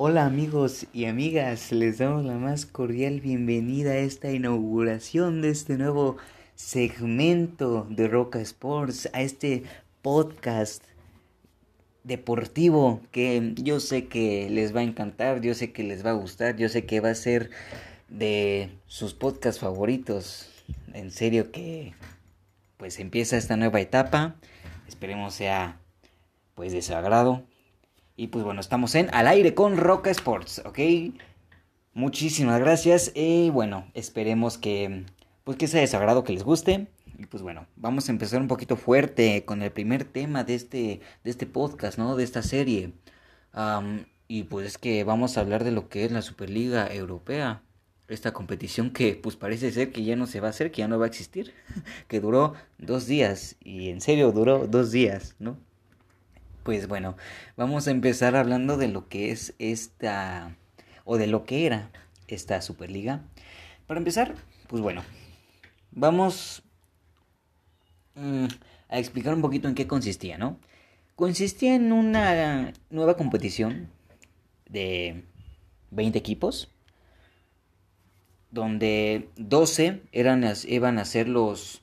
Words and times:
Hola 0.00 0.26
amigos 0.26 0.86
y 0.92 1.06
amigas, 1.06 1.72
les 1.72 1.98
damos 1.98 2.24
la 2.24 2.34
más 2.34 2.66
cordial 2.66 3.20
bienvenida 3.20 3.90
a 3.90 3.96
esta 3.96 4.30
inauguración 4.30 5.42
de 5.42 5.50
este 5.50 5.76
nuevo 5.76 6.18
segmento 6.54 7.84
de 7.90 8.06
Roca 8.06 8.40
Sports, 8.40 9.10
a 9.12 9.22
este 9.22 9.64
podcast 10.00 10.84
deportivo 12.04 13.00
que 13.10 13.54
yo 13.56 13.80
sé 13.80 14.06
que 14.06 14.48
les 14.48 14.72
va 14.72 14.82
a 14.82 14.84
encantar, 14.84 15.40
yo 15.40 15.52
sé 15.54 15.72
que 15.72 15.82
les 15.82 16.06
va 16.06 16.10
a 16.10 16.12
gustar, 16.12 16.54
yo 16.54 16.68
sé 16.68 16.86
que 16.86 17.00
va 17.00 17.10
a 17.10 17.16
ser 17.16 17.50
de 18.08 18.70
sus 18.86 19.14
podcasts 19.14 19.60
favoritos. 19.60 20.48
En 20.94 21.10
serio 21.10 21.50
que 21.50 21.94
pues 22.76 23.00
empieza 23.00 23.36
esta 23.36 23.56
nueva 23.56 23.80
etapa, 23.80 24.36
esperemos 24.86 25.34
sea 25.34 25.80
pues 26.54 26.70
de 26.70 26.82
su 26.82 26.94
agrado 26.94 27.47
y 28.18 28.26
pues 28.26 28.44
bueno, 28.44 28.60
estamos 28.60 28.96
en 28.96 29.14
Al 29.14 29.28
aire 29.28 29.54
con 29.54 29.76
Roca 29.76 30.10
Sports, 30.10 30.60
¿ok? 30.64 30.80
Muchísimas 31.94 32.58
gracias 32.58 33.12
y 33.14 33.48
bueno, 33.50 33.86
esperemos 33.94 34.58
que 34.58 35.04
pues 35.44 35.56
que 35.56 35.68
sea 35.68 35.80
desagrado, 35.80 36.24
que 36.24 36.32
les 36.32 36.42
guste. 36.42 36.88
Y 37.16 37.26
pues 37.26 37.44
bueno, 37.44 37.68
vamos 37.76 38.08
a 38.08 38.12
empezar 38.12 38.40
un 38.40 38.48
poquito 38.48 38.76
fuerte 38.76 39.44
con 39.44 39.62
el 39.62 39.70
primer 39.70 40.02
tema 40.02 40.42
de 40.42 40.56
este, 40.56 41.00
de 41.22 41.30
este 41.30 41.46
podcast, 41.46 41.96
¿no? 41.96 42.16
De 42.16 42.24
esta 42.24 42.42
serie. 42.42 42.92
y 44.26 44.42
pues 44.44 44.66
es 44.66 44.78
que 44.78 45.04
vamos 45.04 45.38
a 45.38 45.40
hablar 45.40 45.62
de 45.62 45.70
lo 45.70 45.88
que 45.88 46.04
es 46.04 46.10
la 46.10 46.22
Superliga 46.22 46.92
Europea. 46.92 47.62
Esta 48.08 48.32
competición 48.32 48.90
que 48.90 49.14
pues 49.14 49.36
parece 49.36 49.70
ser 49.70 49.92
que 49.92 50.02
ya 50.02 50.16
no 50.16 50.26
se 50.26 50.40
va 50.40 50.48
a 50.48 50.50
hacer, 50.50 50.72
que 50.72 50.78
ya 50.78 50.88
no 50.88 50.98
va 50.98 51.04
a 51.04 51.08
existir. 51.08 51.54
que 52.08 52.18
duró 52.18 52.54
dos 52.78 53.06
días. 53.06 53.54
Y 53.62 53.90
en 53.90 54.00
serio 54.00 54.32
duró 54.32 54.66
dos 54.66 54.90
días, 54.90 55.36
¿no? 55.38 55.67
Pues 56.68 56.86
bueno, 56.86 57.16
vamos 57.56 57.88
a 57.88 57.92
empezar 57.92 58.36
hablando 58.36 58.76
de 58.76 58.88
lo 58.88 59.08
que 59.08 59.30
es 59.30 59.54
esta, 59.58 60.54
o 61.06 61.16
de 61.16 61.26
lo 61.26 61.46
que 61.46 61.64
era 61.64 61.90
esta 62.26 62.60
Superliga. 62.60 63.22
Para 63.86 63.96
empezar, 63.96 64.34
pues 64.66 64.82
bueno, 64.82 65.02
vamos 65.92 66.62
mm, 68.16 68.48
a 68.90 68.98
explicar 68.98 69.32
un 69.32 69.40
poquito 69.40 69.66
en 69.66 69.74
qué 69.74 69.86
consistía, 69.86 70.36
¿no? 70.36 70.60
Consistía 71.16 71.74
en 71.74 71.90
una 71.90 72.74
nueva 72.90 73.16
competición 73.16 73.88
de 74.68 75.24
20 75.90 76.18
equipos, 76.18 76.68
donde 78.50 79.30
12 79.36 80.02
eran, 80.12 80.44
iban 80.66 80.98
a 80.98 81.06
ser 81.06 81.28
los, 81.28 81.80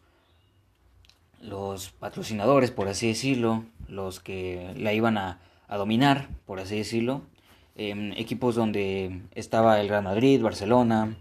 los 1.47 1.91
patrocinadores, 1.91 2.71
por 2.71 2.87
así 2.87 3.07
decirlo, 3.07 3.65
los 3.87 4.19
que 4.19 4.73
la 4.77 4.93
iban 4.93 5.17
a, 5.17 5.39
dominar, 5.69 6.29
por 6.45 6.59
así 6.59 6.77
decirlo. 6.77 7.23
equipos 7.75 8.55
donde 8.55 9.21
estaba 9.33 9.81
el 9.81 9.89
Real 9.89 10.03
Madrid, 10.03 10.41
Barcelona, 10.41 11.17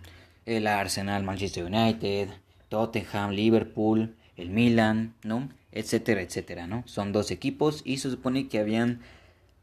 el 0.47 0.67
Arsenal, 0.67 1.25
Manchester 1.25 1.65
United, 1.65 2.29
Tottenham, 2.69 3.33
Liverpool, 3.33 4.15
el 4.37 4.51
Milan, 4.51 5.15
¿no? 5.23 5.49
etcétera, 5.75 6.23
etcétera, 6.23 6.67
¿no? 6.67 6.85
Son 6.87 7.13
dos 7.13 7.31
equipos 7.33 7.83
y 7.85 7.99
se 7.99 8.09
supone 8.09 8.49
que 8.49 8.61
habían 8.61 9.01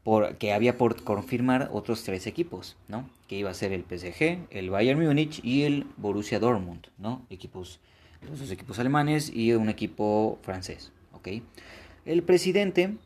por, 0.04 0.36
que 0.36 0.52
había 0.52 0.76
por 0.76 1.02
confirmar 1.02 1.70
otros 1.72 2.04
tres 2.04 2.26
equipos, 2.26 2.76
¿no? 2.86 3.08
Que 3.28 3.36
iba 3.36 3.50
a 3.50 3.54
ser 3.54 3.72
el 3.72 3.82
PSG, 3.82 4.46
el 4.50 4.70
Bayern 4.70 5.02
Múnich 5.02 5.42
y 5.42 5.62
el 5.62 5.86
Borussia 5.96 6.38
Dortmund, 6.38 6.88
¿no? 6.98 7.24
Equipos, 7.30 7.80
dos 8.30 8.50
equipos 8.50 8.78
alemanes 8.78 9.30
y 9.34 9.52
un 9.52 9.68
equipo 9.68 10.38
francés, 10.42 10.92
¿ok? 11.12 11.28
El 12.04 12.22
presidente 12.22 12.96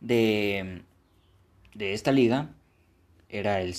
de, 0.00 0.82
de 1.74 1.92
esta 1.92 2.12
liga 2.12 2.50
era 3.28 3.60
el 3.60 3.74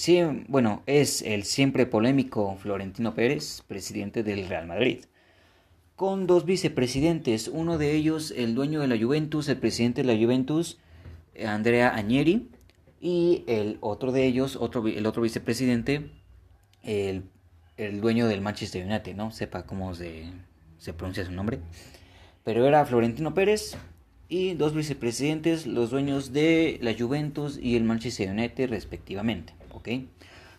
bueno, 0.48 0.84
es 0.86 1.22
el 1.24 1.44
siempre 1.44 1.86
polémico 1.86 2.56
Florentino 2.58 3.16
Pérez, 3.16 3.64
presidente 3.68 4.24
del 4.24 4.48
Real 4.48 4.68
Madrid, 4.68 5.06
con 5.96 6.28
dos 6.28 6.46
vicepresidentes, 6.46 7.48
uno 7.48 7.78
de 7.78 7.96
ellos 7.96 8.32
el 8.38 8.56
dueño 8.56 8.80
de 8.80 8.88
la 8.88 8.98
Juventus, 8.98 9.50
el 9.50 9.58
presidente 9.58 10.04
de 10.04 10.14
la 10.14 10.24
Juventus, 10.24 10.78
Andrea 11.46 11.90
Agneri, 11.90 12.50
y 13.02 13.44
el 13.48 13.78
otro 13.82 14.12
de 14.12 14.26
ellos, 14.26 14.56
otro, 14.56 14.86
el 14.88 15.06
otro 15.06 15.22
vicepresidente, 15.24 16.12
el, 16.84 17.24
el 17.78 18.02
dueño 18.02 18.28
del 18.28 18.42
Manchester 18.42 18.86
United, 18.86 19.16
¿no? 19.16 19.32
Sepa 19.32 19.66
cómo 19.66 19.96
se, 19.96 20.26
se 20.80 20.94
pronuncia 20.94 21.26
su 21.26 21.32
nombre. 21.32 21.60
Pero 22.44 22.66
era 22.66 22.86
Florentino 22.86 23.34
Pérez 23.34 23.78
y 24.28 24.54
dos 24.54 24.74
vicepresidentes, 24.74 25.68
los 25.68 25.92
dueños 25.92 26.34
de 26.34 26.80
la 26.82 26.96
Juventus 26.98 27.60
y 27.62 27.76
el 27.76 27.84
Manchester 27.84 28.32
United 28.32 28.70
respectivamente, 28.70 29.54
¿ok? 29.74 29.90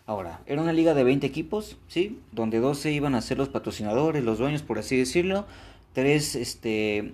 Ahora, 0.05 0.41
era 0.45 0.61
una 0.61 0.73
liga 0.73 0.93
de 0.93 1.03
20 1.03 1.25
equipos, 1.25 1.77
¿sí? 1.87 2.19
Donde 2.31 2.59
12 2.59 2.91
iban 2.91 3.15
a 3.15 3.21
ser 3.21 3.37
los 3.37 3.49
patrocinadores, 3.49 4.23
los 4.23 4.39
dueños, 4.39 4.61
por 4.61 4.79
así 4.79 4.97
decirlo. 4.97 5.45
Tres, 5.93 6.35
este, 6.35 7.13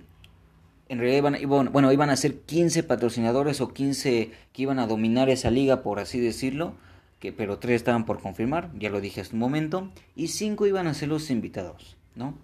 en 0.88 0.98
realidad 0.98 1.38
iban, 1.40 1.70
bueno, 1.72 1.92
iban 1.92 2.10
a 2.10 2.16
ser 2.16 2.40
15 2.40 2.82
patrocinadores 2.82 3.60
o 3.60 3.68
15 3.68 4.32
que 4.52 4.62
iban 4.62 4.78
a 4.78 4.86
dominar 4.86 5.28
esa 5.28 5.50
liga, 5.50 5.82
por 5.82 6.00
así 6.00 6.18
decirlo. 6.18 6.74
Que, 7.20 7.32
pero 7.32 7.58
tres 7.58 7.76
estaban 7.76 8.06
por 8.06 8.20
confirmar, 8.20 8.70
ya 8.78 8.90
lo 8.90 9.00
dije 9.00 9.20
hace 9.20 9.34
un 9.34 9.40
momento. 9.40 9.90
Y 10.16 10.28
cinco 10.28 10.66
iban 10.66 10.86
a 10.86 10.94
ser 10.94 11.08
los 11.08 11.30
invitados, 11.30 11.96
¿no? 12.14 12.34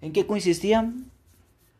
¿En 0.00 0.12
qué 0.12 0.26
consistían? 0.26 1.10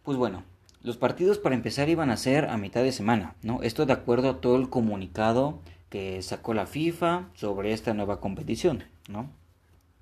Pues 0.03 0.19
bueno, 0.19 0.43
los 0.83 0.97
partidos 0.97 1.39
para 1.39 1.55
empezar 1.55 1.89
iban 1.89 2.11
a 2.11 2.17
ser 2.17 2.47
a 2.47 2.56
mitad 2.56 2.83
de 2.83 2.93
semana, 2.93 3.37
¿no? 3.43 3.62
Esto 3.62 3.87
de 3.87 3.93
acuerdo 3.93 4.31
a 4.31 4.41
todo 4.41 4.56
el 4.56 4.71
comunicado 4.71 5.61
que 5.89 6.21
sacó 6.23 6.53
la 6.55 6.67
FIFA 6.67 7.29
sobre 7.34 7.73
esta 7.73 7.95
nueva 7.95 8.21
competición, 8.21 8.84
¿no? 9.09 9.31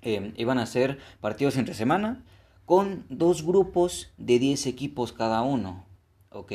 Em, 0.01 0.33
iban 0.37 0.57
a 0.57 0.65
ser 0.65 0.99
partidos 1.21 1.57
entre 1.57 1.73
semana 1.73 2.23
con 2.65 3.05
dos 3.09 3.43
grupos 3.43 4.11
de 4.17 4.39
10 4.39 4.65
equipos 4.67 5.13
cada 5.13 5.41
uno, 5.41 5.85
¿ok? 6.31 6.51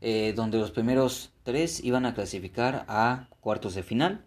Eh, 0.00 0.32
donde 0.34 0.58
los 0.58 0.70
primeros 0.70 1.32
tres 1.42 1.82
iban 1.84 2.06
a 2.06 2.14
clasificar 2.14 2.84
a 2.88 3.28
cuartos 3.40 3.74
de 3.74 3.82
final 3.82 4.24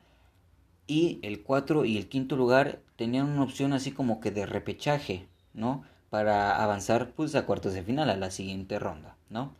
y 0.87 1.19
el 1.23 1.41
4 1.41 1.85
y 1.85 1.97
el 1.97 2.09
quinto 2.09 2.35
lugar 2.35 2.81
tenían 2.95 3.29
una 3.29 3.43
opción 3.43 3.73
así 3.73 3.91
como 3.91 4.19
que 4.19 4.31
de 4.31 4.45
repechaje, 4.45 5.27
¿no? 5.53 5.83
Para 6.13 6.61
avanzar 6.61 7.09
pues 7.15 7.33
a 7.33 7.47
cuartos 7.47 7.73
de 7.73 7.81
final, 7.81 8.07
a 8.07 8.15
la 8.15 8.29
siguiente 8.29 8.77
ronda, 8.77 9.17
¿no? 9.31 9.55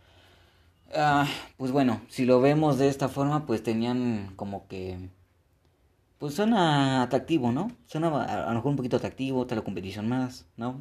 Ah, 0.93 1.27
pues 1.57 1.71
bueno, 1.71 2.03
si 2.09 2.25
lo 2.25 2.41
vemos 2.41 2.77
de 2.77 2.89
esta 2.89 3.09
forma, 3.09 3.47
pues 3.47 3.63
tenían 3.63 4.33
como 4.35 4.67
que... 4.67 5.09
Pues 6.19 6.35
suena 6.35 7.01
atractivo, 7.01 7.51
¿no? 7.51 7.71
Suena 7.87 8.09
a, 8.25 8.49
lo 8.49 8.53
mejor 8.53 8.69
un 8.69 8.75
poquito 8.75 8.97
atractivo, 8.97 9.39
otra 9.39 9.57
la 9.57 9.63
competición 9.63 10.07
más, 10.07 10.45
¿no? 10.55 10.79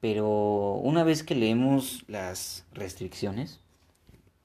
Pero 0.00 0.76
una 0.82 1.04
vez 1.04 1.22
que 1.22 1.34
leemos 1.34 2.04
las 2.08 2.64
restricciones, 2.72 3.60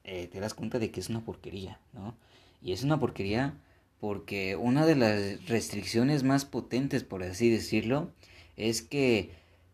eh, 0.04 0.28
te 0.30 0.38
das 0.38 0.52
cuenta 0.52 0.78
de 0.78 0.90
que 0.90 1.00
es 1.00 1.08
una 1.08 1.24
porquería, 1.24 1.80
¿no? 1.94 2.14
Y 2.60 2.72
es 2.72 2.82
una 2.82 3.00
porquería 3.00 3.54
porque 4.00 4.54
una 4.54 4.84
de 4.84 4.96
las 4.96 5.48
restricciones 5.48 6.24
más 6.24 6.44
potentes, 6.44 7.04
por 7.04 7.22
así 7.22 7.48
decirlo, 7.48 8.10
es 8.58 8.82
que 8.82 9.32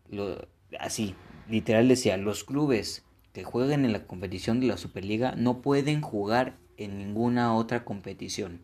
lo, 0.09 0.47
así, 0.79 1.15
literal 1.49 1.87
decía, 1.87 2.17
los 2.17 2.43
clubes 2.43 3.03
que 3.33 3.43
jueguen 3.43 3.85
en 3.85 3.93
la 3.93 4.05
competición 4.05 4.59
de 4.59 4.67
la 4.67 4.77
Superliga 4.77 5.33
no 5.35 5.61
pueden 5.61 6.01
jugar 6.01 6.55
en 6.77 6.97
ninguna 6.97 7.53
otra 7.53 7.83
competición. 7.83 8.63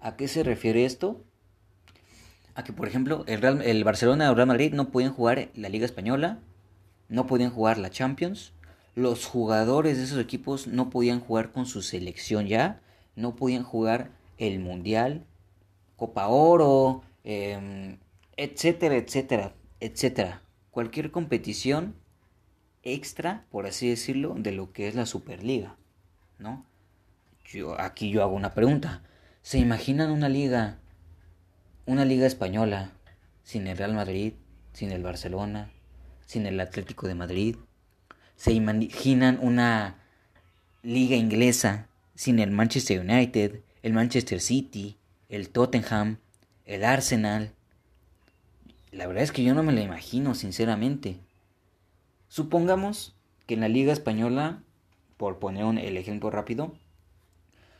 ¿A 0.00 0.16
qué 0.16 0.28
se 0.28 0.42
refiere 0.42 0.84
esto? 0.84 1.22
A 2.54 2.64
que, 2.64 2.72
por 2.72 2.88
ejemplo, 2.88 3.24
el, 3.26 3.40
Real, 3.40 3.62
el 3.62 3.84
Barcelona 3.84 4.28
o 4.28 4.30
el 4.30 4.36
Real 4.36 4.48
Madrid 4.48 4.72
no 4.72 4.90
pueden 4.90 5.12
jugar 5.12 5.50
la 5.54 5.68
Liga 5.68 5.84
Española, 5.84 6.40
no 7.08 7.26
pueden 7.26 7.50
jugar 7.50 7.78
la 7.78 7.90
Champions, 7.90 8.52
los 8.94 9.26
jugadores 9.26 9.98
de 9.98 10.04
esos 10.04 10.18
equipos 10.18 10.66
no 10.66 10.90
podían 10.90 11.20
jugar 11.20 11.52
con 11.52 11.66
su 11.66 11.82
selección 11.82 12.46
ya, 12.46 12.80
no 13.14 13.36
podían 13.36 13.62
jugar 13.62 14.10
el 14.38 14.58
Mundial, 14.58 15.24
Copa 15.96 16.28
Oro, 16.28 17.02
em, 17.24 17.98
etcétera, 18.36 18.96
etcétera, 18.96 19.54
etcétera 19.80 20.42
cualquier 20.76 21.10
competición 21.10 21.94
extra, 22.82 23.46
por 23.50 23.64
así 23.64 23.88
decirlo, 23.88 24.34
de 24.36 24.52
lo 24.52 24.74
que 24.74 24.88
es 24.88 24.94
la 24.94 25.06
Superliga, 25.06 25.74
¿no? 26.38 26.66
Yo, 27.46 27.80
aquí 27.80 28.10
yo 28.10 28.22
hago 28.22 28.34
una 28.34 28.52
pregunta. 28.52 29.02
¿Se 29.40 29.56
imaginan 29.56 30.10
una 30.10 30.28
liga, 30.28 30.76
una 31.86 32.04
liga 32.04 32.26
española, 32.26 32.92
sin 33.42 33.66
el 33.68 33.78
Real 33.78 33.94
Madrid, 33.94 34.34
sin 34.74 34.92
el 34.92 35.02
Barcelona, 35.02 35.70
sin 36.26 36.44
el 36.44 36.60
Atlético 36.60 37.08
de 37.08 37.14
Madrid? 37.14 37.56
¿Se 38.36 38.52
imaginan 38.52 39.38
una 39.40 40.02
liga 40.82 41.16
inglesa 41.16 41.88
sin 42.14 42.38
el 42.38 42.50
Manchester 42.50 43.00
United, 43.00 43.62
el 43.82 43.94
Manchester 43.94 44.42
City, 44.42 44.98
el 45.30 45.48
Tottenham, 45.48 46.18
el 46.66 46.84
Arsenal, 46.84 47.54
la 48.96 49.06
verdad 49.06 49.22
es 49.22 49.32
que 49.32 49.44
yo 49.44 49.54
no 49.54 49.62
me 49.62 49.72
la 49.72 49.82
imagino, 49.82 50.34
sinceramente. 50.34 51.18
Supongamos 52.28 53.14
que 53.46 53.54
en 53.54 53.60
la 53.60 53.68
Liga 53.68 53.92
Española, 53.92 54.62
por 55.16 55.38
poner 55.38 55.64
un, 55.64 55.78
el 55.78 55.96
ejemplo 55.96 56.30
rápido, 56.30 56.72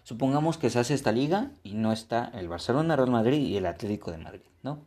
Supongamos 0.07 0.57
que 0.57 0.71
se 0.71 0.79
hace 0.79 0.95
esta 0.95 1.11
liga 1.11 1.51
y 1.65 1.75
no 1.75 1.91
está 1.91 2.31
el 2.35 2.47
Barcelona, 2.47 2.95
Real 2.95 3.11
Madrid 3.11 3.41
y 3.41 3.57
el 3.57 3.67
Atlético 3.67 4.13
de 4.13 4.19
Madrid, 4.19 4.47
¿no? 4.63 4.79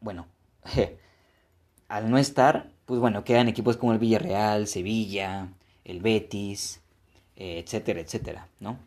bueno, 0.00 0.26
al 1.88 2.10
no 2.10 2.16
estar, 2.16 2.70
pues 2.86 3.00
bueno, 3.00 3.22
quedan 3.22 3.48
equipos 3.48 3.76
como 3.76 3.92
el 3.92 3.98
Villarreal, 3.98 4.66
Sevilla, 4.66 5.48
el 5.84 6.00
Betis, 6.00 6.80
eh, 7.36 7.62
etcétera, 7.62 8.00
etcétera, 8.00 8.48
¿no? 8.60 8.78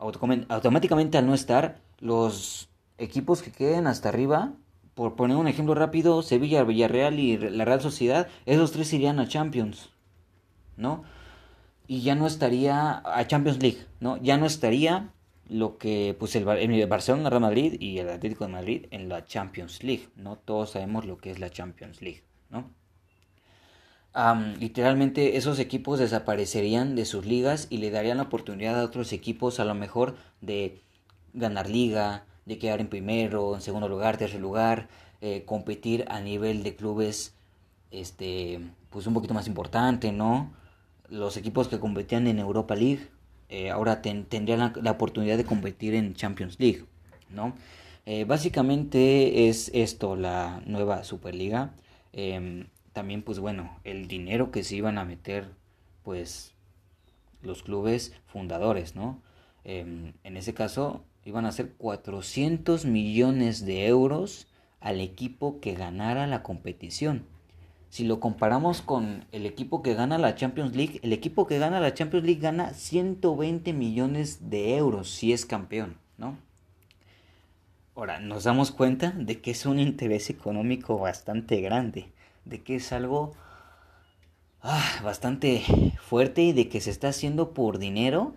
Automáticamente 0.00 1.18
al 1.18 1.26
no 1.26 1.34
estar, 1.34 1.78
los 2.00 2.68
equipos 2.98 3.42
que 3.42 3.52
queden 3.52 3.86
hasta 3.86 4.08
arriba, 4.08 4.52
por 4.94 5.16
poner 5.16 5.36
un 5.36 5.48
ejemplo 5.48 5.74
rápido, 5.74 6.22
Sevilla, 6.22 6.64
Villarreal 6.64 7.18
y 7.18 7.36
la 7.38 7.64
Real 7.64 7.80
Sociedad, 7.80 8.28
esos 8.46 8.72
tres 8.72 8.92
irían 8.92 9.20
a 9.20 9.28
Champions, 9.28 9.90
¿no? 10.76 11.04
Y 11.86 12.02
ya 12.02 12.14
no 12.14 12.26
estaría 12.26 13.02
a 13.04 13.26
Champions 13.26 13.62
League, 13.62 13.86
¿no? 14.00 14.16
Ya 14.18 14.36
no 14.36 14.44
estaría 14.44 15.12
lo 15.48 15.78
que 15.78 16.14
pues 16.18 16.36
el, 16.36 16.46
el 16.48 16.86
Barcelona, 16.86 17.30
Real 17.30 17.40
Madrid 17.40 17.80
y 17.80 17.98
el 17.98 18.08
Atlético 18.10 18.44
de 18.44 18.52
Madrid 18.52 18.86
en 18.90 19.08
la 19.08 19.24
Champions 19.24 19.82
League, 19.82 20.08
¿no? 20.16 20.36
Todos 20.36 20.70
sabemos 20.70 21.06
lo 21.06 21.18
que 21.18 21.30
es 21.30 21.38
la 21.38 21.50
Champions 21.50 22.02
League, 22.02 22.24
¿no? 22.50 22.70
literalmente 24.58 25.36
esos 25.36 25.60
equipos 25.60 26.00
desaparecerían 26.00 26.96
de 26.96 27.04
sus 27.04 27.24
ligas 27.24 27.68
y 27.70 27.78
le 27.78 27.92
darían 27.92 28.16
la 28.16 28.24
oportunidad 28.24 28.80
a 28.80 28.84
otros 28.84 29.12
equipos 29.12 29.60
a 29.60 29.64
lo 29.64 29.74
mejor 29.74 30.16
de 30.40 30.82
ganar 31.34 31.70
liga, 31.70 32.26
de 32.48 32.58
quedar 32.58 32.80
en 32.80 32.88
primero, 32.88 33.54
en 33.54 33.60
segundo 33.60 33.88
lugar, 33.88 34.16
tercer 34.16 34.40
lugar, 34.40 34.88
eh, 35.20 35.44
competir 35.44 36.06
a 36.08 36.20
nivel 36.20 36.62
de 36.62 36.74
clubes 36.74 37.34
este 37.90 38.60
pues 38.90 39.06
un 39.06 39.14
poquito 39.14 39.34
más 39.34 39.46
importante, 39.46 40.12
¿no? 40.12 40.50
Los 41.08 41.36
equipos 41.36 41.68
que 41.68 41.78
competían 41.78 42.26
en 42.26 42.38
Europa 42.38 42.74
League 42.74 43.08
eh, 43.50 43.70
ahora 43.70 44.02
tendrían 44.02 44.72
la, 44.82 44.90
oportunidad 44.90 45.36
de 45.36 45.44
competir 45.44 45.94
en 45.94 46.14
Champions 46.14 46.58
League, 46.58 46.84
¿no? 47.30 47.54
Eh, 48.06 48.24
básicamente 48.24 49.48
es 49.48 49.70
esto 49.74 50.16
la 50.16 50.62
nueva 50.66 51.04
Superliga. 51.04 51.72
Em, 52.12 52.66
también, 52.92 53.22
pues 53.22 53.38
bueno, 53.38 53.78
el 53.84 54.08
dinero 54.08 54.50
que 54.50 54.64
se 54.64 54.76
iban 54.76 54.98
a 54.98 55.04
meter, 55.04 55.48
pues 56.04 56.54
los 57.42 57.62
clubes 57.62 58.14
fundadores, 58.26 58.96
¿no? 58.96 59.20
Em, 59.64 60.12
en 60.24 60.36
ese 60.36 60.54
caso, 60.54 61.04
iban 61.28 61.44
a 61.44 61.52
ser 61.52 61.74
400 61.74 62.86
millones 62.86 63.66
de 63.66 63.86
euros 63.86 64.46
al 64.80 65.00
equipo 65.00 65.60
que 65.60 65.74
ganara 65.74 66.26
la 66.26 66.42
competición. 66.42 67.26
Si 67.90 68.04
lo 68.04 68.18
comparamos 68.18 68.80
con 68.80 69.26
el 69.32 69.44
equipo 69.44 69.82
que 69.82 69.92
gana 69.92 70.16
la 70.16 70.36
Champions 70.36 70.74
League, 70.74 71.00
el 71.02 71.12
equipo 71.12 71.46
que 71.46 71.58
gana 71.58 71.80
la 71.80 71.92
Champions 71.92 72.24
League 72.24 72.40
gana 72.40 72.72
120 72.72 73.74
millones 73.74 74.48
de 74.48 74.76
euros 74.76 75.10
si 75.10 75.34
es 75.34 75.44
campeón, 75.44 75.98
¿no? 76.16 76.38
Ahora, 77.94 78.20
nos 78.20 78.44
damos 78.44 78.70
cuenta 78.70 79.10
de 79.10 79.42
que 79.42 79.50
es 79.50 79.66
un 79.66 79.80
interés 79.80 80.30
económico 80.30 80.98
bastante 80.98 81.60
grande, 81.60 82.10
de 82.46 82.62
que 82.62 82.76
es 82.76 82.90
algo 82.90 83.32
ah, 84.62 85.00
bastante 85.04 85.62
fuerte 86.00 86.42
y 86.42 86.52
de 86.52 86.70
que 86.70 86.80
se 86.80 86.90
está 86.90 87.08
haciendo 87.08 87.52
por 87.52 87.78
dinero, 87.78 88.34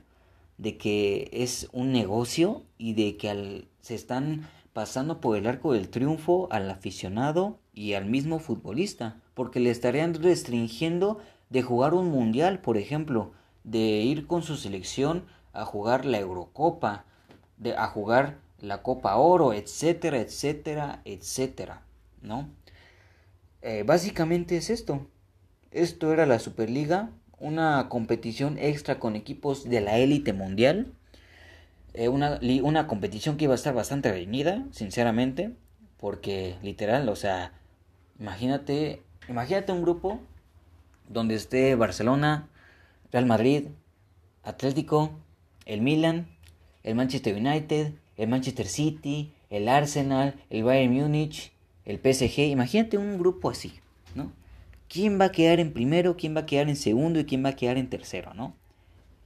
de 0.62 0.78
que 0.78 1.28
es 1.34 1.68
un 1.72 1.92
negocio 1.92 2.62
y 2.78 2.94
de 2.94 3.18
que 3.18 3.32
al, 3.32 3.68
se 3.82 3.96
están 3.96 4.48
pasando 4.74 5.20
por 5.20 5.36
el 5.36 5.48
arco 5.48 5.74
del 5.74 5.90
triunfo 5.90 6.48
al 6.52 6.70
aficionado 6.70 7.58
y 7.74 7.94
al 7.94 8.06
mismo 8.06 8.38
futbolista 8.38 9.20
porque 9.34 9.60
le 9.60 9.72
estarían 9.72 10.14
restringiendo 10.14 11.18
de 11.50 11.64
jugar 11.64 11.96
un 11.96 12.12
mundial, 12.12 12.60
por 12.60 12.78
ejemplo, 12.78 13.32
de 13.64 13.80
ir 13.80 14.28
con 14.28 14.44
su 14.44 14.56
selección 14.56 15.24
a 15.52 15.66
jugar 15.66 16.06
la 16.06 16.20
Eurocopa, 16.20 17.06
de 17.58 17.76
a 17.76 17.88
jugar 17.88 18.38
la 18.60 18.84
Copa 18.84 19.16
Oro, 19.16 19.54
etcétera, 19.54 20.20
etcétera, 20.20 21.02
etcétera, 21.06 21.82
¿no? 22.22 22.48
Eh, 23.64 23.84
básicamente 23.84 24.58
es 24.58 24.70
esto. 24.70 25.08
Esto 25.72 26.14
era 26.14 26.28
la 26.28 26.38
Superliga, 26.38 27.10
una 27.42 27.90
competición 27.90 28.58
extra 28.58 29.00
con 29.00 29.16
equipos 29.16 29.70
de 29.70 29.82
la 29.82 29.98
élite 29.98 30.32
mundial. 30.34 30.94
Eh, 31.94 32.08
una, 32.08 32.40
una 32.64 32.88
competición 32.88 33.36
que 33.36 33.44
iba 33.46 33.54
a 33.54 33.56
estar 33.56 33.74
bastante 33.74 34.12
reñida, 34.12 34.66
sinceramente, 34.72 35.52
porque 35.98 36.56
literal, 36.64 37.10
o 37.10 37.16
sea, 37.18 37.52
imagínate 38.20 39.02
Imagínate 39.32 39.72
un 39.72 39.82
grupo 39.82 40.20
donde 41.08 41.36
esté 41.36 41.76
Barcelona, 41.76 42.50
Real 43.12 43.26
Madrid, 43.26 43.68
Atlético, 44.44 45.12
el 45.66 45.82
Milan, 45.82 46.28
el 46.84 46.96
Manchester 46.96 47.36
United, 47.36 47.94
el 48.18 48.28
Manchester 48.28 48.68
City, 48.68 49.32
el 49.50 49.70
Arsenal, 49.70 50.36
el 50.50 50.64
Bayern 50.64 50.94
Múnich, 50.94 51.54
el 51.86 52.00
PSG. 52.00 52.40
Imagínate 52.50 52.98
un 52.98 53.20
grupo 53.20 53.50
así, 53.50 53.80
¿no? 54.16 54.32
¿Quién 54.92 55.22
va 55.22 55.26
a 55.26 55.32
quedar 55.32 55.62
en 55.62 55.72
primero, 55.72 56.18
quién 56.18 56.36
va 56.36 56.42
a 56.42 56.46
quedar 56.46 56.68
en 56.68 56.76
segundo 56.76 57.18
y 57.18 57.24
quién 57.24 57.46
va 57.46 57.50
a 57.50 57.56
quedar 57.56 57.78
en 57.78 57.90
tercero, 57.90 58.34
¿no? 58.34 58.58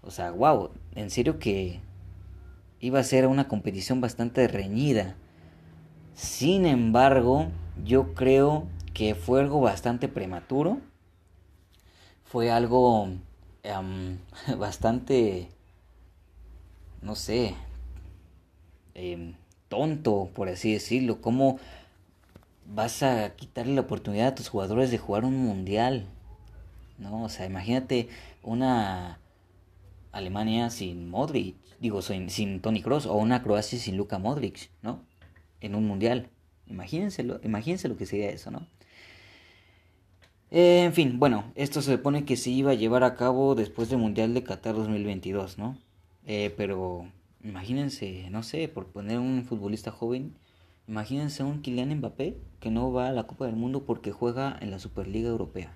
O 0.03 0.11
sea, 0.11 0.29
wow, 0.29 0.69
en 0.93 1.09
serio 1.09 1.39
que 1.39 1.79
iba 2.79 2.99
a 2.99 3.03
ser 3.03 3.25
una 3.25 3.47
competición 3.47 3.99
bastante 3.99 4.47
reñida. 4.47 5.15
Sin 6.13 6.67
embargo, 6.67 7.47
yo 7.83 8.13
creo 8.13 8.67
que 8.93 9.15
fue 9.15 9.41
algo 9.41 9.59
bastante 9.59 10.07
prematuro, 10.07 10.81
fue 12.25 12.51
algo 12.51 13.07
em, 13.63 14.19
bastante, 14.59 15.49
no 17.01 17.15
sé, 17.15 17.55
em, 18.93 19.33
tonto, 19.67 20.29
por 20.35 20.47
así 20.47 20.73
decirlo. 20.73 21.21
¿Cómo 21.21 21.57
vas 22.65 23.03
a 23.03 23.35
quitarle 23.35 23.75
la 23.75 23.81
oportunidad 23.81 24.27
a 24.27 24.35
tus 24.35 24.49
jugadores 24.49 24.91
de 24.91 24.97
jugar 24.97 25.25
un 25.25 25.37
mundial? 25.37 26.07
¿No? 26.97 27.23
O 27.23 27.29
sea, 27.29 27.45
imagínate 27.45 28.09
una 28.41 29.19
Alemania 30.11 30.69
sin 30.69 31.09
Modric, 31.09 31.55
digo, 31.79 32.01
sin, 32.01 32.29
sin 32.29 32.61
Tony 32.61 32.81
Cross, 32.81 33.05
o 33.05 33.15
una 33.15 33.43
Croacia 33.43 33.77
sin 33.77 33.97
Luka 33.97 34.17
Modric, 34.17 34.69
¿no? 34.81 35.01
En 35.61 35.75
un 35.75 35.85
mundial. 35.85 36.29
Imagínenselo, 36.67 37.39
imagínense 37.43 37.89
lo 37.89 37.97
que 37.97 38.05
sería 38.05 38.29
eso, 38.29 38.51
¿no? 38.51 38.65
en 40.51 40.93
fin, 40.93 41.19
bueno, 41.19 41.51
esto 41.55 41.81
se 41.81 41.91
supone 41.91 42.23
que 42.23 42.37
se 42.37 42.49
iba 42.49 42.71
a 42.71 42.75
llevar 42.75 43.03
a 43.03 43.15
cabo 43.15 43.55
después 43.55 43.89
del 43.89 43.99
Mundial 43.99 44.33
de 44.33 44.43
Qatar 44.43 44.75
2022, 44.75 45.57
¿no? 45.57 45.77
Eh, 46.25 46.53
pero 46.55 47.07
imagínense, 47.43 48.29
no 48.29 48.41
sé, 48.41 48.69
por 48.69 48.85
poner 48.87 49.19
un 49.19 49.43
futbolista 49.43 49.91
joven, 49.91 50.35
imagínense 50.87 51.43
un 51.43 51.61
Kylian 51.61 51.95
Mbappé 51.95 52.37
que 52.59 52.71
no 52.71 52.91
va 52.91 53.09
a 53.09 53.11
la 53.11 53.27
Copa 53.27 53.45
del 53.45 53.55
Mundo 53.55 53.85
porque 53.85 54.11
juega 54.11 54.57
en 54.61 54.71
la 54.71 54.79
Superliga 54.79 55.29
Europea. 55.29 55.75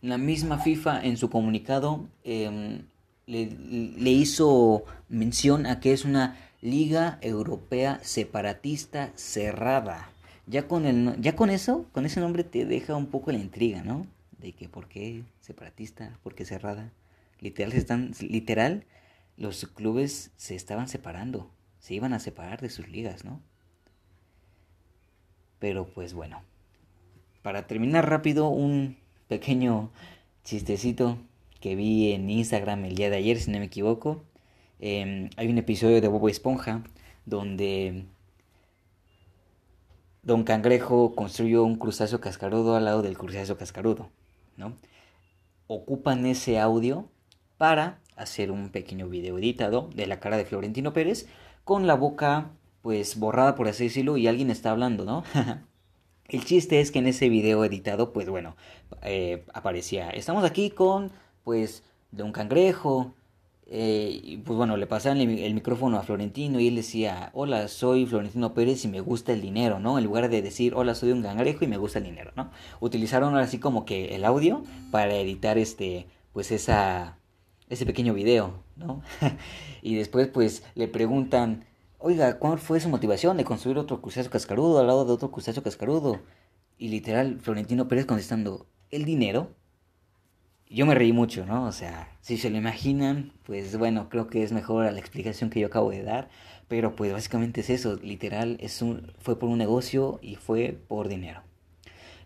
La 0.00 0.18
misma 0.18 0.58
FIFA 0.58 1.04
en 1.04 1.16
su 1.16 1.28
comunicado 1.28 2.06
em, 2.24 2.82
le 3.26 4.10
hizo 4.10 4.84
mención 5.08 5.66
a 5.66 5.80
que 5.80 5.92
es 5.92 6.04
una 6.04 6.36
Liga 6.60 7.18
Europea 7.20 8.00
separatista 8.02 9.12
cerrada. 9.14 10.10
Ya 10.46 10.66
con, 10.66 10.86
el, 10.86 11.20
ya 11.20 11.36
con 11.36 11.50
eso, 11.50 11.86
con 11.92 12.04
ese 12.04 12.20
nombre 12.20 12.42
te 12.42 12.64
deja 12.64 12.96
un 12.96 13.06
poco 13.06 13.30
la 13.30 13.38
intriga, 13.38 13.82
¿no? 13.84 14.06
De 14.40 14.52
que 14.52 14.68
por 14.68 14.88
qué 14.88 15.22
separatista, 15.40 16.18
por 16.22 16.34
qué 16.34 16.44
cerrada. 16.44 16.90
Literal, 17.40 17.72
se 17.72 17.78
están, 17.78 18.12
literal, 18.20 18.84
los 19.36 19.66
clubes 19.66 20.32
se 20.36 20.56
estaban 20.56 20.88
separando, 20.88 21.48
se 21.78 21.94
iban 21.94 22.12
a 22.12 22.20
separar 22.20 22.60
de 22.60 22.70
sus 22.70 22.88
ligas, 22.88 23.24
¿no? 23.24 23.40
Pero 25.58 25.86
pues 25.86 26.14
bueno, 26.14 26.42
para 27.42 27.66
terminar 27.66 28.08
rápido, 28.08 28.48
un 28.48 28.96
pequeño 29.28 29.90
chistecito 30.44 31.18
que 31.60 31.76
vi 31.76 32.12
en 32.12 32.30
Instagram 32.30 32.84
el 32.84 32.94
día 32.94 33.10
de 33.10 33.16
ayer, 33.16 33.38
si 33.38 33.50
no 33.50 33.58
me 33.58 33.66
equivoco. 33.66 34.24
Em, 34.80 35.30
hay 35.36 35.48
un 35.48 35.58
episodio 35.58 36.00
de 36.00 36.08
Bobo 36.08 36.28
Esponja 36.28 36.84
donde 37.26 38.04
Don 40.22 40.44
Cangrejo 40.44 41.14
construyó 41.14 41.64
un 41.64 41.76
crustáceo 41.76 42.20
cascarudo 42.20 42.76
al 42.76 42.84
lado 42.84 43.02
del 43.02 43.18
crustáceo 43.18 43.56
cascarudo, 43.56 44.10
¿no? 44.56 44.74
Ocupan 45.66 46.24
ese 46.26 46.58
audio 46.58 47.08
para 47.56 48.00
hacer 48.16 48.50
un 48.50 48.70
pequeño 48.70 49.08
video 49.08 49.38
editado 49.38 49.90
de 49.94 50.06
la 50.06 50.20
cara 50.20 50.36
de 50.36 50.44
Florentino 50.44 50.92
Pérez 50.92 51.26
con 51.68 51.86
la 51.86 51.92
boca 51.92 52.52
pues 52.80 53.18
borrada 53.18 53.54
por 53.54 53.68
así 53.68 53.84
decirlo 53.84 54.16
y 54.16 54.26
alguien 54.26 54.50
está 54.50 54.70
hablando, 54.70 55.04
¿no? 55.04 55.22
El 56.28 56.42
chiste 56.46 56.80
es 56.80 56.90
que 56.90 56.98
en 56.98 57.06
ese 57.06 57.28
video 57.28 57.62
editado 57.62 58.14
pues 58.14 58.30
bueno 58.30 58.56
eh, 59.02 59.44
aparecía, 59.52 60.08
estamos 60.08 60.44
aquí 60.44 60.70
con 60.70 61.12
pues 61.44 61.82
Don 62.10 62.32
Cangrejo, 62.32 63.12
eh, 63.66 64.18
y 64.24 64.38
pues 64.38 64.56
bueno, 64.56 64.78
le 64.78 64.86
pasaban 64.86 65.20
el, 65.20 65.52
micrófono 65.52 65.98
a 65.98 66.02
Florentino 66.02 66.58
y 66.58 66.68
él 66.68 66.76
decía, 66.76 67.28
hola, 67.34 67.68
soy 67.68 68.06
Florentino 68.06 68.54
Pérez 68.54 68.86
y 68.86 68.88
me 68.88 69.02
gusta 69.02 69.34
el 69.34 69.42
dinero, 69.42 69.78
¿no? 69.78 69.98
En 69.98 70.04
lugar 70.04 70.30
de 70.30 70.40
decir, 70.40 70.72
hola, 70.74 70.94
soy 70.94 71.12
un 71.12 71.22
cangrejo 71.22 71.66
y 71.66 71.68
me 71.68 71.76
gusta 71.76 71.98
el 71.98 72.06
dinero, 72.06 72.32
¿no? 72.34 72.50
Utilizaron 72.80 73.36
así 73.36 73.58
como 73.58 73.84
que 73.84 74.14
el 74.14 74.24
audio 74.24 74.62
para 74.90 75.14
editar 75.16 75.58
este, 75.58 76.06
pues 76.32 76.50
esa, 76.50 77.17
ese 77.68 77.86
pequeño 77.86 78.14
video, 78.14 78.62
¿no? 78.76 79.02
y 79.82 79.94
después 79.94 80.28
pues 80.28 80.62
le 80.74 80.88
preguntan, 80.88 81.64
oiga, 81.98 82.38
¿cuál 82.38 82.58
fue 82.58 82.80
su 82.80 82.88
motivación 82.88 83.36
de 83.36 83.44
construir 83.44 83.78
otro 83.78 84.00
crustáceo 84.00 84.30
cascarudo 84.30 84.78
al 84.78 84.86
lado 84.86 85.04
de 85.04 85.12
otro 85.12 85.30
crustáceo 85.30 85.62
cascarudo? 85.62 86.20
Y 86.78 86.88
literal, 86.88 87.40
Florentino 87.40 87.88
Pérez 87.88 88.06
contestando, 88.06 88.66
¿el 88.90 89.04
dinero? 89.04 89.50
Yo 90.70 90.86
me 90.86 90.94
reí 90.94 91.12
mucho, 91.12 91.46
¿no? 91.46 91.64
O 91.64 91.72
sea, 91.72 92.16
si 92.20 92.36
se 92.36 92.50
lo 92.50 92.58
imaginan, 92.58 93.32
pues 93.44 93.76
bueno, 93.78 94.08
creo 94.10 94.28
que 94.28 94.42
es 94.42 94.52
mejor 94.52 94.84
la 94.92 94.98
explicación 94.98 95.50
que 95.50 95.60
yo 95.60 95.66
acabo 95.66 95.90
de 95.90 96.02
dar, 96.02 96.28
pero 96.68 96.94
pues 96.94 97.12
básicamente 97.12 97.62
es 97.62 97.70
eso, 97.70 97.96
literal, 97.96 98.58
es 98.60 98.82
un, 98.82 99.12
fue 99.18 99.38
por 99.38 99.48
un 99.48 99.58
negocio 99.58 100.18
y 100.22 100.36
fue 100.36 100.78
por 100.86 101.08
dinero. 101.08 101.42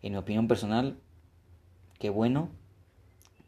En 0.03 0.13
mi 0.13 0.19
opinión 0.19 0.49
personal, 0.49 0.99
qué 2.01 2.11
bueno 2.11 2.51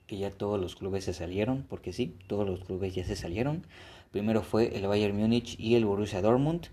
que 0.06 0.18
ya 0.18 0.30
todos 0.30 0.61
los 0.61 0.76
clubes 0.76 1.04
se 1.04 1.14
salieron, 1.14 1.64
porque 1.68 1.92
sí, 1.92 2.16
todos 2.26 2.46
los 2.46 2.64
clubes 2.64 2.94
ya 2.94 3.04
se 3.04 3.16
salieron. 3.16 3.66
Primero 4.11 4.42
fue 4.42 4.76
el 4.76 4.87
Bayern 4.87 5.16
Múnich 5.16 5.58
y 5.58 5.75
el 5.75 5.84
Borussia 5.84 6.23
Dortmund, 6.23 6.66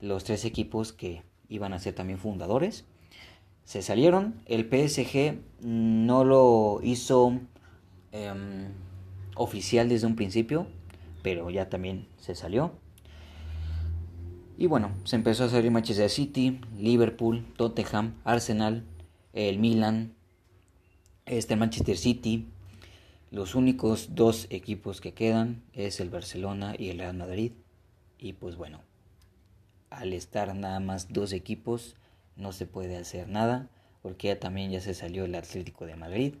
los 0.00 0.24
tres 0.24 0.44
equipos 0.44 0.92
que 0.92 1.22
iban 1.48 1.72
a 1.72 1.78
ser 1.78 1.94
también 1.94 2.18
fundadores. 2.18 2.84
Se 3.64 3.80
salieron, 3.80 4.42
el 4.46 4.64
PSG 4.64 5.38
no 5.62 6.24
lo 6.24 6.80
hizo 6.82 7.40
em, 8.12 8.68
oficial 9.36 9.88
desde 9.88 10.06
un 10.06 10.16
principio, 10.16 10.66
pero 11.22 11.50
ya 11.50 11.70
también 11.70 12.06
se 12.18 12.34
salió. 12.34 12.72
Y 14.56 14.66
bueno, 14.66 14.92
se 15.04 15.16
empezó 15.16 15.44
a 15.44 15.48
salir 15.48 15.70
Manchester 15.70 16.10
City, 16.10 16.60
Liverpool, 16.78 17.44
Tottenham, 17.56 18.14
Arsenal, 18.24 18.84
el 19.32 19.58
Milan, 19.58 20.14
este 21.26 21.56
Manchester 21.56 21.96
City, 21.96 22.46
los 23.34 23.56
únicos 23.56 24.14
dos 24.14 24.46
equipos 24.50 25.00
que 25.00 25.12
quedan 25.12 25.64
es 25.72 25.98
el 25.98 26.08
Barcelona 26.08 26.76
y 26.78 26.90
el 26.90 27.00
Real 27.00 27.16
Madrid. 27.16 27.50
Y 28.16 28.34
pues 28.34 28.54
bueno, 28.54 28.80
al 29.90 30.12
estar 30.12 30.54
nada 30.54 30.78
más 30.78 31.12
dos 31.12 31.32
equipos 31.32 31.96
no 32.36 32.52
se 32.52 32.66
puede 32.66 32.96
hacer 32.96 33.28
nada 33.28 33.68
porque 34.02 34.28
ya 34.28 34.38
también 34.38 34.70
ya 34.70 34.80
se 34.80 34.94
salió 34.94 35.24
el 35.24 35.34
Atlético 35.34 35.84
de 35.84 35.96
Madrid. 35.96 36.34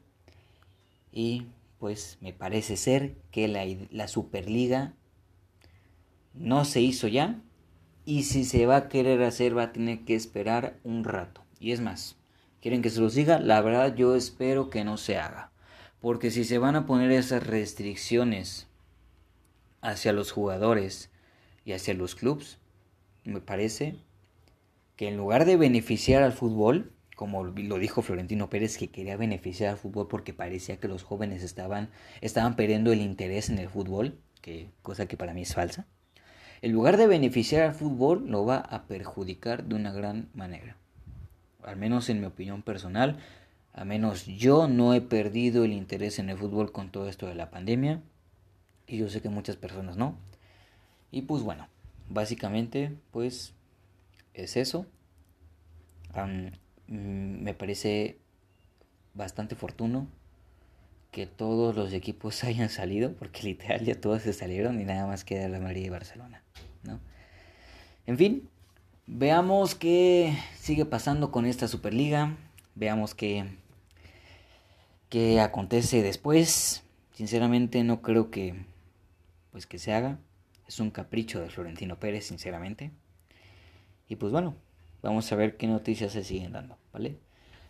Y 1.10 1.48
pues 1.80 2.16
me 2.20 2.32
parece 2.32 2.76
ser 2.76 3.16
que 3.32 3.48
la, 3.48 3.64
la 3.90 4.06
Superliga 4.06 4.94
no 6.32 6.64
se 6.64 6.80
hizo 6.80 7.08
ya. 7.08 7.42
Y 8.04 8.22
si 8.22 8.44
se 8.44 8.66
va 8.66 8.76
a 8.76 8.88
querer 8.88 9.20
hacer 9.24 9.58
va 9.58 9.64
a 9.64 9.72
tener 9.72 10.04
que 10.04 10.14
esperar 10.14 10.78
un 10.84 11.02
rato. 11.02 11.42
Y 11.58 11.72
es 11.72 11.80
más, 11.80 12.14
¿quieren 12.62 12.82
que 12.82 12.90
se 12.90 13.00
los 13.00 13.14
diga? 13.14 13.40
La 13.40 13.60
verdad 13.62 13.96
yo 13.96 14.14
espero 14.14 14.70
que 14.70 14.84
no 14.84 14.96
se 14.96 15.18
haga. 15.18 15.50
Porque 16.04 16.30
si 16.30 16.44
se 16.44 16.58
van 16.58 16.76
a 16.76 16.84
poner 16.84 17.10
esas 17.12 17.46
restricciones 17.46 18.66
hacia 19.80 20.12
los 20.12 20.32
jugadores 20.32 21.10
y 21.64 21.72
hacia 21.72 21.94
los 21.94 22.14
clubes, 22.14 22.58
me 23.24 23.40
parece 23.40 23.96
que 24.96 25.08
en 25.08 25.16
lugar 25.16 25.46
de 25.46 25.56
beneficiar 25.56 26.22
al 26.22 26.34
fútbol, 26.34 26.92
como 27.16 27.42
lo 27.44 27.78
dijo 27.78 28.02
Florentino 28.02 28.50
Pérez, 28.50 28.76
que 28.76 28.90
quería 28.90 29.16
beneficiar 29.16 29.70
al 29.70 29.78
fútbol 29.78 30.06
porque 30.06 30.34
parecía 30.34 30.76
que 30.76 30.88
los 30.88 31.04
jóvenes 31.04 31.42
estaban, 31.42 31.88
estaban 32.20 32.54
perdiendo 32.54 32.92
el 32.92 33.00
interés 33.00 33.48
en 33.48 33.58
el 33.58 33.70
fútbol, 33.70 34.18
que, 34.42 34.68
cosa 34.82 35.06
que 35.06 35.16
para 35.16 35.32
mí 35.32 35.40
es 35.40 35.54
falsa, 35.54 35.86
en 36.60 36.72
lugar 36.72 36.98
de 36.98 37.06
beneficiar 37.06 37.62
al 37.62 37.74
fútbol, 37.74 38.26
lo 38.28 38.44
va 38.44 38.58
a 38.58 38.84
perjudicar 38.84 39.64
de 39.64 39.74
una 39.74 39.90
gran 39.90 40.28
manera. 40.34 40.76
Al 41.62 41.78
menos 41.78 42.10
en 42.10 42.20
mi 42.20 42.26
opinión 42.26 42.60
personal, 42.60 43.20
a 43.74 43.84
menos 43.84 44.26
yo 44.26 44.68
no 44.68 44.94
he 44.94 45.00
perdido 45.00 45.64
el 45.64 45.72
interés 45.72 46.20
en 46.20 46.30
el 46.30 46.38
fútbol 46.38 46.70
con 46.70 46.90
todo 46.90 47.08
esto 47.08 47.26
de 47.26 47.34
la 47.34 47.50
pandemia. 47.50 48.00
Y 48.86 48.98
yo 48.98 49.08
sé 49.08 49.20
que 49.20 49.28
muchas 49.28 49.56
personas 49.56 49.96
no. 49.96 50.16
Y 51.10 51.22
pues 51.22 51.42
bueno, 51.42 51.66
básicamente 52.08 52.92
pues 53.10 53.52
es 54.32 54.56
eso. 54.56 54.86
Mm, 56.14 57.42
me 57.42 57.54
parece 57.54 58.18
bastante 59.14 59.56
fortuno 59.56 60.06
que 61.10 61.26
todos 61.26 61.74
los 61.74 61.92
equipos 61.92 62.44
hayan 62.44 62.68
salido, 62.68 63.14
porque 63.14 63.42
literal 63.42 63.84
ya 63.84 64.00
todos 64.00 64.22
se 64.22 64.32
salieron 64.32 64.80
y 64.80 64.84
nada 64.84 65.06
más 65.06 65.24
queda 65.24 65.48
la 65.48 65.58
María 65.58 65.86
y 65.86 65.90
Barcelona, 65.90 66.44
¿no? 66.84 67.00
En 68.06 68.18
fin, 68.18 68.48
veamos 69.06 69.74
qué 69.74 70.36
sigue 70.56 70.84
pasando 70.84 71.32
con 71.32 71.46
esta 71.46 71.68
Superliga, 71.68 72.36
veamos 72.74 73.14
qué, 73.14 73.46
qué 75.08 75.40
acontece 75.40 76.02
después. 76.02 76.82
Sinceramente 77.12 77.82
no 77.84 78.02
creo 78.02 78.30
que 78.30 78.54
pues 79.52 79.66
que 79.66 79.78
se 79.78 79.92
haga. 79.92 80.18
Es 80.66 80.80
un 80.80 80.90
capricho 80.90 81.40
de 81.40 81.50
Florentino 81.50 81.98
Pérez, 82.00 82.26
sinceramente. 82.26 82.90
Y 84.08 84.16
pues 84.16 84.32
bueno, 84.32 84.56
vamos 85.02 85.30
a 85.30 85.36
ver 85.36 85.56
qué 85.56 85.66
noticias 85.66 86.12
se 86.12 86.24
siguen 86.24 86.52
dando, 86.52 86.76
¿vale? 86.92 87.18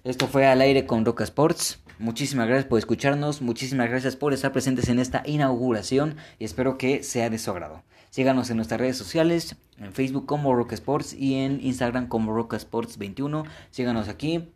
Esto 0.04 0.26
fue 0.26 0.46
al 0.46 0.60
aire 0.60 0.86
con 0.86 1.04
Roca 1.04 1.24
Sports. 1.24 1.82
Muchísimas 1.98 2.46
gracias 2.46 2.66
por 2.66 2.78
escucharnos, 2.78 3.40
muchísimas 3.40 3.88
gracias 3.88 4.16
por 4.16 4.32
estar 4.32 4.52
presentes 4.52 4.88
en 4.88 4.98
esta 4.98 5.22
inauguración 5.24 6.16
y 6.38 6.44
espero 6.44 6.76
que 6.76 7.02
sea 7.02 7.30
de 7.30 7.38
su 7.38 7.50
agrado. 7.50 7.82
Síganos 8.10 8.50
en 8.50 8.56
nuestras 8.56 8.80
redes 8.80 8.96
sociales, 8.96 9.56
en 9.78 9.92
Facebook 9.92 10.26
como 10.26 10.54
Roca 10.54 10.74
Sports 10.74 11.14
y 11.14 11.34
en 11.34 11.60
Instagram 11.64 12.08
como 12.08 12.32
Roca 12.32 12.56
Sports 12.56 12.98
21. 12.98 13.44
Síganos 13.70 14.08
aquí 14.08 14.50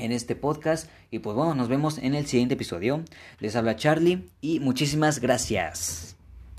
en 0.00 0.12
este 0.12 0.36
podcast. 0.36 0.88
Y 1.10 1.20
pues 1.20 1.36
bueno, 1.36 1.54
nos 1.54 1.68
vemos 1.68 1.98
en 1.98 2.14
el 2.14 2.26
siguiente 2.26 2.54
episodio. 2.54 3.04
Les 3.38 3.56
habla 3.56 3.76
Charlie 3.76 4.28
y 4.40 4.60
muchísimas 4.60 5.20
gracias. 5.20 6.19